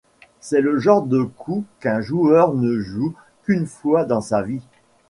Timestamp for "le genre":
0.61-1.03